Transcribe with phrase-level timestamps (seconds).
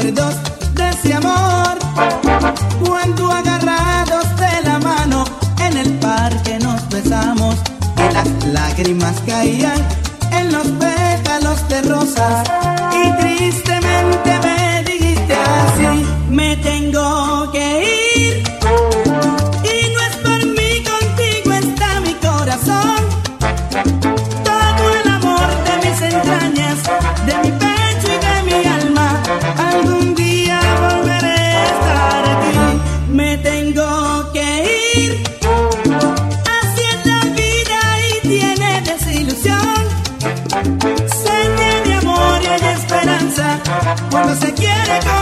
[0.00, 0.34] recuerdos
[0.74, 1.78] de ese amor.
[2.86, 5.24] Cuando agarrados de la mano
[5.60, 7.56] en el parque nos besamos
[7.96, 9.69] y las lágrimas caían.
[44.40, 45.19] se quiere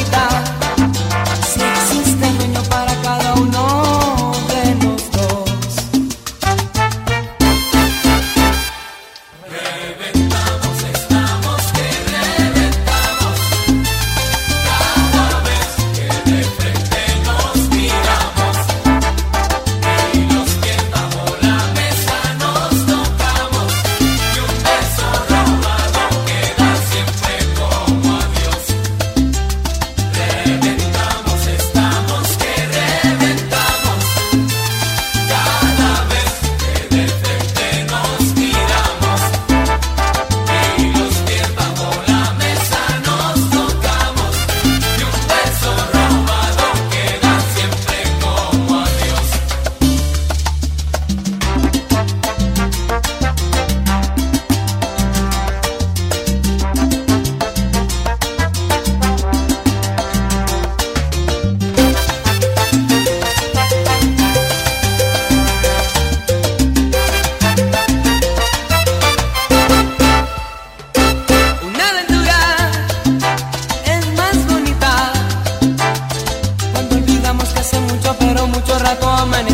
[0.00, 0.29] bonita.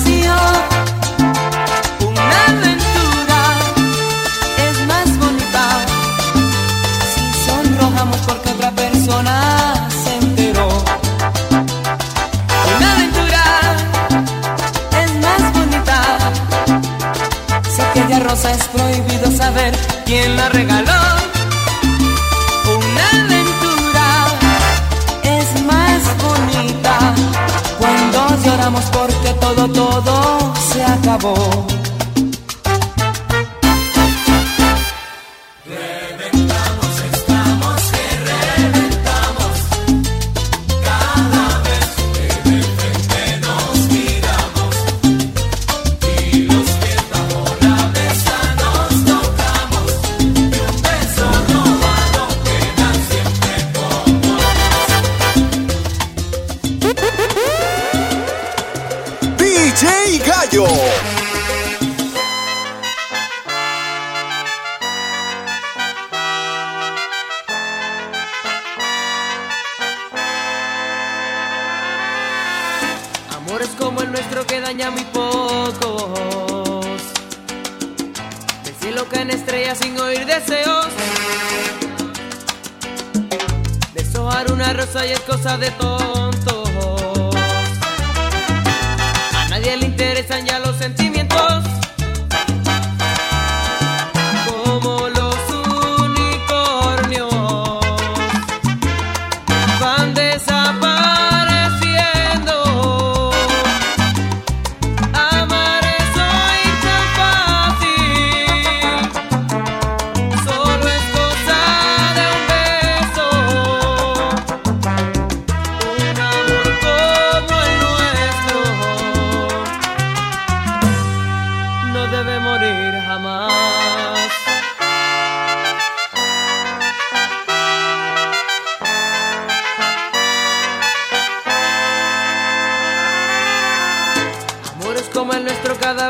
[0.00, 0.34] Vacío.
[2.06, 3.42] Una aventura
[4.66, 5.64] es más bonita
[7.14, 10.68] si sonrojamos porque otra persona se enteró.
[12.76, 13.44] Una aventura
[15.02, 15.98] es más bonita
[17.74, 19.76] si aquella rosa es prohibido saber
[20.06, 20.99] quién la regaló.
[31.18, 31.79] Se
[79.10, 80.86] Caen estrellas sin oír deseos.
[83.92, 86.70] Deshojar una rosa y es cosa de tontos.
[89.34, 91.64] A nadie le interesan ya los sentimientos.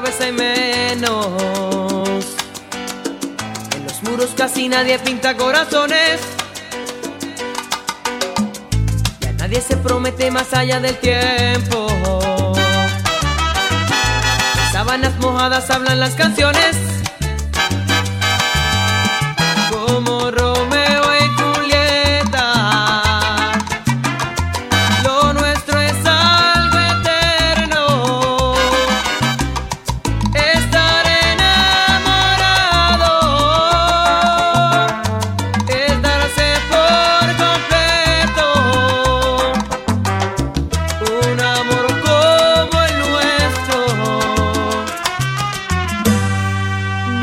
[0.00, 1.26] Cada vez hay menos.
[3.76, 6.20] En los muros casi nadie pinta corazones.
[9.20, 11.86] Ya nadie se promete más allá del tiempo.
[14.54, 16.89] De sábanas mojadas hablan las canciones.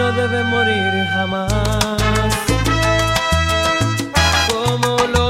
[0.08, 1.52] No debe morir jamás.
[4.50, 5.27] Como los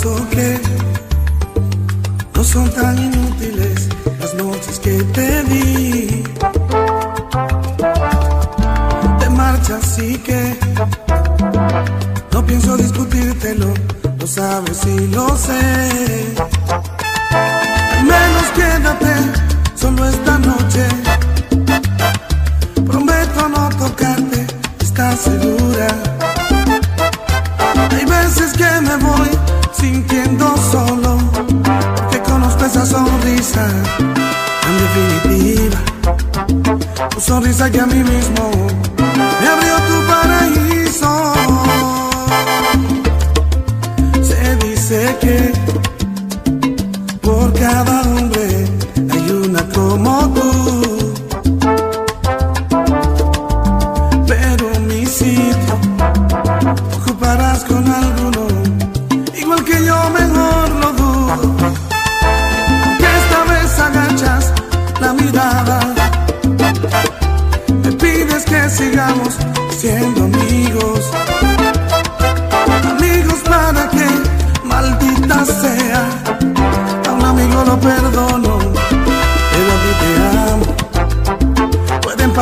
[0.00, 0.57] Yo pienso
[37.58, 37.87] Tu sonrisa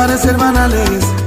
[0.07, 1.26] parecer banales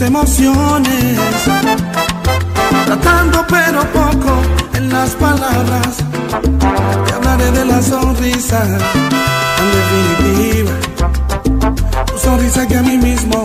[0.00, 1.16] emociones,
[2.86, 4.42] tratando pero poco
[4.74, 5.96] en las palabras.
[7.06, 8.60] Te hablaré de la sonrisa
[9.56, 10.72] tan definitiva,
[12.06, 13.44] tu sonrisa que a mí mismo